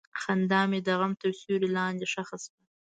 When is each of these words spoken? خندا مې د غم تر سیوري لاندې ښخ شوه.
خندا 0.21 0.61
مې 0.69 0.79
د 0.83 0.89
غم 0.99 1.13
تر 1.21 1.29
سیوري 1.39 1.69
لاندې 1.77 2.05
ښخ 2.11 2.29
شوه. 2.43 2.59